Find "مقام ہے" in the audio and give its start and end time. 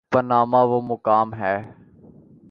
0.81-1.71